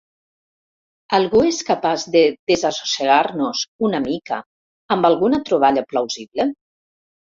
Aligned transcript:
¿Algú 1.17 1.41
és 1.49 1.59
capaç 1.67 2.05
de 2.15 2.23
desassossegar-nos 2.51 3.61
una 3.89 4.01
mica 4.07 4.41
amb 4.97 5.09
alguna 5.11 5.45
troballa 5.51 5.85
plausible? 5.93 6.53